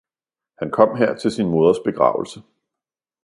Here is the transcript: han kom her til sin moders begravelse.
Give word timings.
han 0.59 0.69
kom 0.71 0.95
her 0.97 1.17
til 1.17 1.31
sin 1.31 1.49
moders 1.51 1.79
begravelse. 1.85 2.41